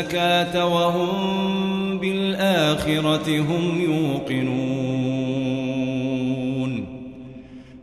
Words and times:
الزكاة 0.00 0.66
وهم 0.66 1.98
بالآخرة 1.98 3.38
هم 3.40 3.80
يوقنون 3.80 4.70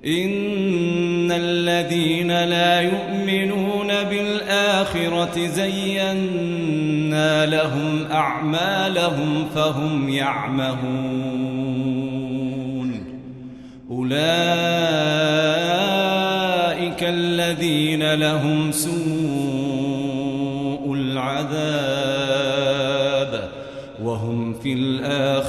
إن 0.05 1.31
الذين 1.31 2.27
لا 2.27 2.81
يؤمنون 2.81 3.87
بالآخرة 3.87 5.47
زينا 5.47 7.45
لهم 7.45 8.05
أعمالهم 8.11 9.45
فهم 9.55 10.09
يعمهون 10.09 11.37
أولئك 13.91 14.17
الذين 17.03 18.13
لهم 18.13 18.71
سوء 18.71 18.96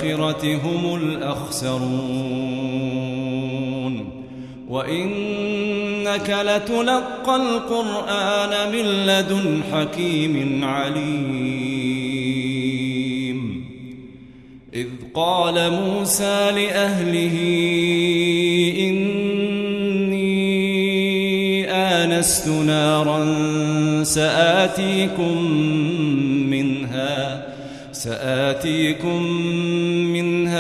الآخرة 0.09 0.57
هم 0.57 0.95
الأخسرون. 0.95 1.89
وإنك 4.69 6.37
لتلقى 6.43 7.37
القرآن 7.37 8.73
من 8.73 8.85
لدن 9.07 9.61
حكيم 9.73 10.65
عليم. 10.65 12.09
إذ 14.75 14.87
قال 15.15 15.73
موسى 15.73 16.51
لأهله 16.51 17.37
إني 18.79 20.29
آنست 21.73 22.49
نارا 22.49 23.35
سآتيكم 24.05 25.53
منها 26.51 27.49
سآتيكم 27.93 29.23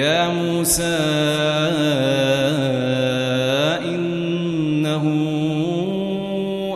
يا 0.00 0.28
موسى 0.28 0.98
إنه 3.84 5.04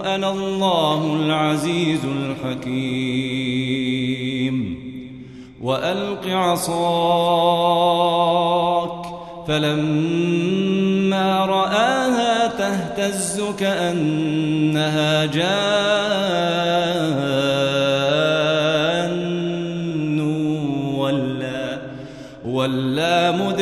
أنا 0.04 0.30
الله 0.30 1.16
العزيز 1.16 2.00
الحكيم. 2.04 3.24
وألق 5.62 6.26
عصاك 6.26 7.34
فلما 9.48 11.46
رآها 11.46 12.46
تهتز 12.46 13.42
كأنها 13.58 15.24
جان. 15.26 15.93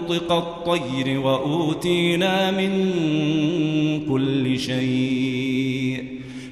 منطق 0.00 0.32
الطير 0.32 1.20
وأوتينا 1.20 2.50
من 2.50 2.70
كل 4.08 4.58
شيء. 4.58 6.04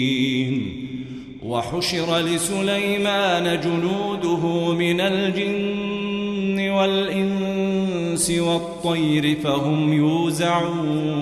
وحشر 1.42 2.18
لسليمان 2.18 3.60
جنوده 3.60 4.72
من 4.74 5.00
الجن 5.00 6.70
والإنس 6.70 8.30
والطير 8.30 9.36
فهم 9.44 9.92
يوزعون. 9.92 11.16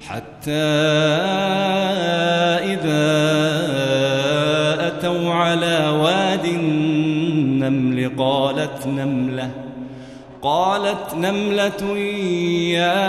حتى 0.00 0.50
إذا 2.62 3.41
أتوا 5.02 5.34
على 5.34 5.88
واد 5.88 6.44
النمل 6.44 8.10
قالت 8.18 8.86
نملة 8.86 9.50
قالت 10.42 11.14
نملة 11.14 11.98
يا 12.78 13.02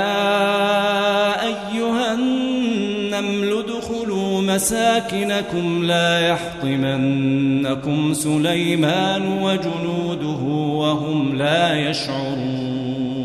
أيها 1.46 2.14
النمل 2.14 3.64
ادخلوا 3.68 4.42
مساكنكم 4.42 5.84
لا 5.84 6.28
يحطمنكم 6.28 8.14
سليمان 8.14 9.44
وجنوده 9.44 10.44
وهم 10.54 11.36
لا 11.38 11.90
يشعرون. 11.90 13.24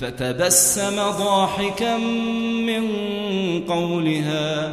فتبسم 0.00 0.96
ضاحكا 0.96 1.96
من 2.66 2.84
قولها 3.68 4.72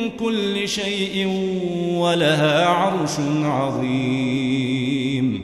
كل 0.21 0.69
شيء 0.69 1.27
ولها 1.97 2.65
عرش 2.65 3.11
عظيم. 3.43 5.41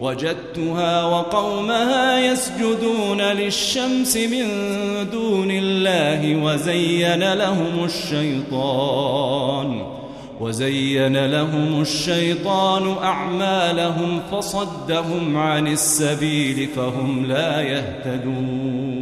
وجدتها 0.00 1.04
وقومها 1.04 2.20
يسجدون 2.20 3.20
للشمس 3.20 4.16
من 4.16 4.46
دون 5.12 5.50
الله 5.50 6.44
وزين 6.44 7.32
لهم 7.32 7.84
الشيطان 7.84 9.82
وزين 10.40 11.26
لهم 11.26 11.80
الشيطان 11.80 12.94
أعمالهم 13.02 14.20
فصدهم 14.32 15.36
عن 15.36 15.68
السبيل 15.68 16.68
فهم 16.76 17.26
لا 17.26 17.60
يهتدون. 17.60 19.01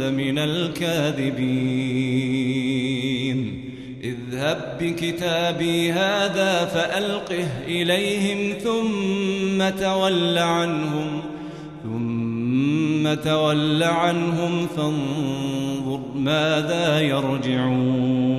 من 0.00 0.38
الكاذبين. 0.38 1.38
اذهب 4.04 4.78
بكتابي 4.80 5.92
هذا 5.92 6.64
فألقه 6.64 7.48
إليهم 7.66 8.52
ثم 8.58 9.68
تول 9.80 10.38
عنهم 10.38 11.20
ثم 11.82 13.14
تول 13.14 13.82
عنهم 13.82 14.66
فانظر 14.76 16.00
ماذا 16.14 17.00
يرجعون. 17.00 18.38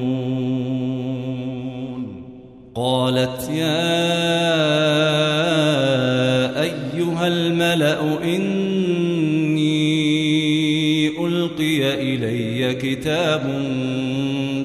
قالت 2.76 3.50
يا 3.50 3.90
أيها 6.62 7.28
الملأ 7.28 8.24
إني 8.24 8.49
كتاب 12.82 13.42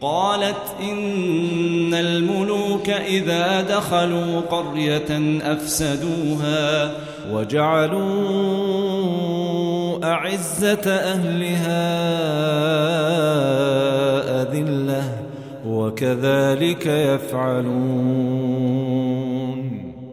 قالت 0.00 0.74
إن 0.82 1.94
الملوك 1.94 2.90
إذا 2.90 3.60
دخلوا 3.60 4.40
قرية 4.40 5.40
أفسدوها 5.42 6.90
وجعلوا 7.32 8.00
أعزة 10.04 10.86
أهلها 10.86 11.90
أذلة 14.42 15.02
وكذلك 15.66 16.86
يفعلون 16.86 18.99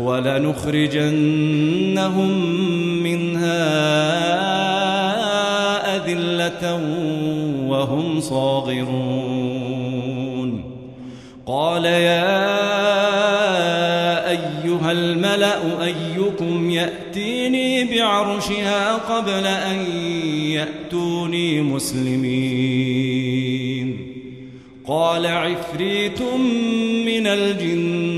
ولنخرجنهم 0.00 1.12
منها 3.02 3.68
أذلة 5.96 6.80
وهم 7.68 8.20
صاغرون. 8.20 9.68
قال 11.46 11.84
يا 11.84 12.38
أيها 14.30 14.92
الملأ 14.92 15.84
أيكم 15.84 16.70
يأتيني 16.70 17.84
بعرشها 17.84 18.94
قبل 18.94 19.46
أن 19.46 19.78
يأتوني 20.50 21.60
مسلمين. 21.62 23.08
قال 24.86 25.26
عفريت 25.26 26.22
من 27.06 27.26
الجن 27.26 28.17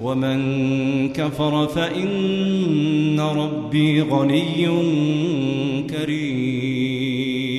ومن 0.00 1.12
كفر 1.12 1.66
فإن 1.66 3.20
ربي 3.20 4.02
غني 4.02 4.66
كريم. 5.90 7.50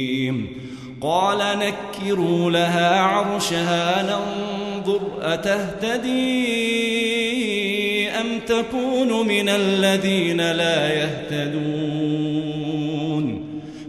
قال 1.02 1.38
نكروا 1.60 2.52
لها 2.52 3.00
عرشها 3.00 4.04
ننظر 4.04 5.02
أتهتدي 5.22 6.42
أم 8.10 8.40
تكون 8.48 9.28
من 9.28 9.50
الذين 9.50 10.52
لا 10.52 10.94
يهتدون؟ 10.94 12.42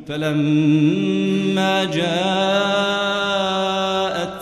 فلما 0.08 1.84
جاءت 1.84 3.01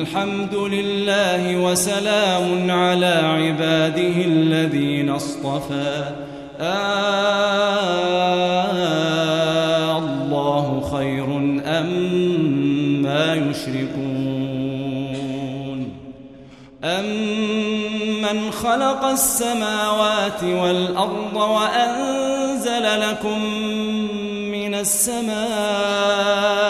الحمد 0.00 0.54
لله 0.54 1.56
وسلام 1.56 2.70
على 2.70 3.14
عباده 3.36 4.16
الذين 4.24 5.08
اصطفى. 5.10 6.04
آه 6.60 6.78
الله 9.98 10.90
خير 10.92 11.24
أم 11.78 11.88
ما 13.02 13.34
يشركون. 13.34 14.00
أم 16.84 17.06
من 18.22 18.50
خلق 18.50 19.04
السماوات 19.04 20.42
والأرض 20.42 21.36
وأنزل 21.36 23.00
لكم 23.00 23.44
من 24.52 24.74
السماء 24.74 26.69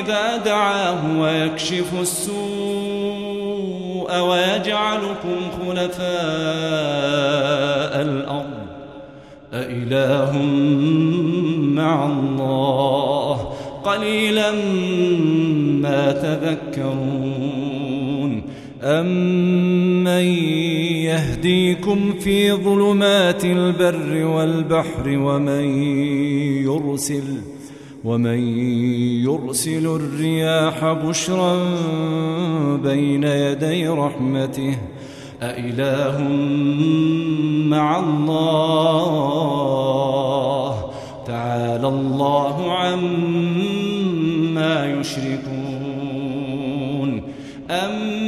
إذا 0.00 0.36
دعاه 0.36 1.20
ويكشف 1.20 2.00
السوء 2.00 2.38
ويجعلكم 4.20 5.50
خلفاء 5.58 6.08
الأرض. 8.02 8.58
أإله 9.52 10.42
مع 11.58 12.06
الله. 12.06 13.52
قليلا 13.84 14.52
ما 15.82 16.12
تذكرون. 16.12 17.38
أمن 18.82 20.24
يهديكم 21.04 22.12
في 22.20 22.52
ظلمات 22.52 23.44
البر 23.44 24.24
والبحر 24.24 25.08
ومن 25.08 25.82
يرسل 26.62 27.57
ومن 28.04 28.58
يرسل 29.24 29.86
الرياح 29.86 30.92
بشرا 30.92 31.64
بين 32.76 33.24
يدي 33.24 33.88
رحمته 33.88 34.78
أإله 35.42 36.22
مع 37.68 37.98
الله؟ 37.98 39.18
تعالى 41.26 41.88
الله 41.88 42.72
عما 42.72 43.16
يشركون. 45.00 45.58
أمن 47.70 48.27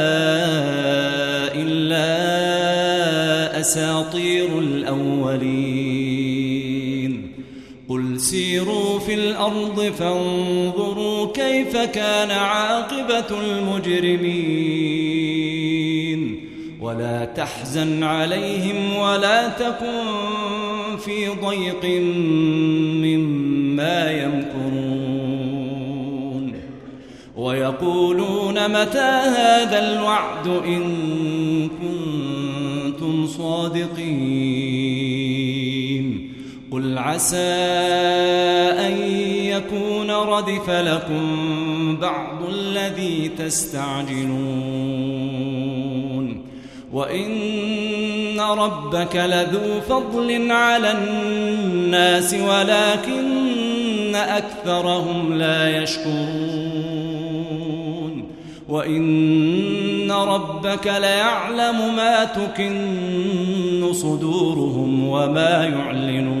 الأرض 9.41 9.81
فانظروا 9.99 11.33
كيف 11.33 11.77
كان 11.77 12.31
عاقبة 12.31 13.41
المجرمين. 13.41 14.61
ولا 16.81 17.25
تحزن 17.25 18.03
عليهم 18.03 18.95
ولا 18.97 19.47
تكن 19.47 20.97
في 21.05 21.27
ضيق 21.27 21.85
مما 23.01 24.11
يمكرون. 24.11 25.01
ويقولون 27.35 28.81
متى 28.81 29.21
هذا 29.37 29.79
الوعد 29.91 30.47
إن 30.47 30.83
كنتم 31.69 33.27
صادقين. 33.27 35.01
قل 36.71 36.97
عسى 36.97 38.50
ردف 40.23 40.69
لكم 40.69 41.97
بعض 42.01 42.49
الذي 42.49 43.31
تستعجلون 43.37 44.91
وإن 46.93 48.39
ربك 48.39 49.15
لذو 49.15 49.81
فضل 49.89 50.51
على 50.51 50.91
الناس 50.91 52.33
ولكن 52.33 54.15
أكثرهم 54.15 55.33
لا 55.33 55.77
يشكرون 55.77 57.21
وإن 58.69 60.11
ربك 60.11 60.87
ليعلم 60.87 61.95
ما 61.95 62.25
تكن 62.25 63.93
صدورهم 63.93 65.07
وما 65.07 65.65
يعلنون 65.65 66.40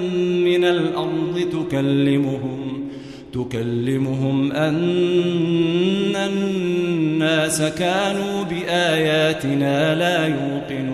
من 0.61 0.67
الأرض 0.67 1.41
تكلمهم 1.51 2.87
تكلمهم 3.33 4.51
أن 4.51 6.15
الناس 6.15 7.61
كانوا 7.61 8.43
بآياتنا 8.43 9.95
لا 9.95 10.27
يوقنون. 10.27 10.91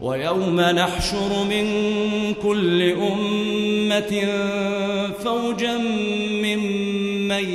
ويوم 0.00 0.60
نحشر 0.60 1.44
من 1.50 1.66
كل 2.42 2.82
أمة 2.82 4.28
فوجا 5.24 5.78
ممن 6.42 7.48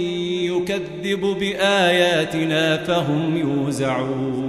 يكذب 0.43 1.21
بآياتنا 1.39 2.77
فهم 2.77 3.37
يوزعون. 3.37 4.48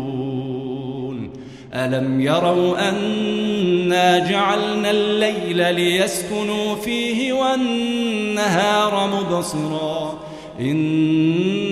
ألم 1.73 2.21
يروا 2.21 2.89
أنا 2.89 4.29
جعلنا 4.29 4.91
الليل 4.91 5.75
ليسكنوا 5.75 6.75
فيه 6.75 7.33
والنهار 7.33 9.07
مبصرا 9.07 10.19
إن 10.59 11.71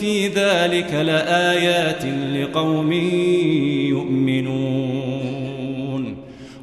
في 0.00 0.28
ذلك 0.28 0.94
لآيات 0.94 2.04
لقوم 2.34 2.92
يؤمنون 3.92 5.38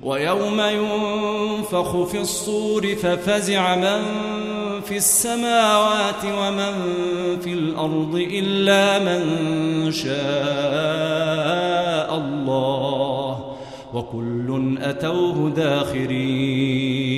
ويوم 0.04 0.62
ينفخ 0.62 2.04
في 2.04 2.20
الصور 2.20 2.96
ففزع 2.96 3.76
من 3.76 4.02
في 4.88 4.98
السماوات 4.98 6.26
ومن 6.26 6.74
في 7.42 7.54
الأرض 7.54 8.16
إلا 8.32 9.00
من 9.00 9.22
شاء 9.92 10.16
الله 12.18 13.56
وكل 13.94 14.78
أتوه 14.82 15.50
داخرين 15.56 17.16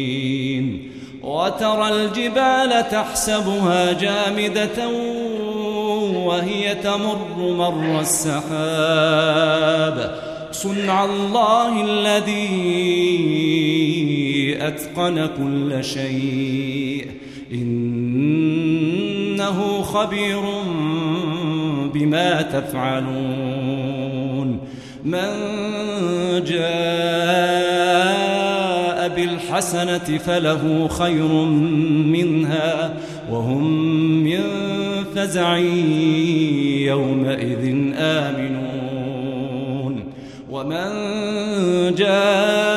وترى 1.24 1.90
الجبال 1.90 2.90
تحسبها 2.92 3.94
جامدة 3.94 4.90
وهي 6.26 6.76
تمر 6.76 7.38
مر 7.38 8.00
السحاب 8.00 9.48
صنع 10.52 11.06
الله 11.06 11.84
الذي 11.86 12.48
أتقن 14.62 15.30
كل 15.38 15.84
شيء 15.84 17.08
إنه 17.52 19.38
خبير 19.82 20.42
بما 21.94 22.42
تفعلون. 22.42 23.88
من 25.06 25.30
جاء 26.48 26.68
بالحسنة 29.16 30.18
فله 30.18 30.88
خير 30.88 31.28
منها 32.08 32.94
وهم 33.32 33.64
من 34.24 34.40
فزع 35.16 35.58
يومئذ 36.88 37.94
آمنون. 37.98 40.04
ومن 40.52 40.88
جاء 41.96 42.77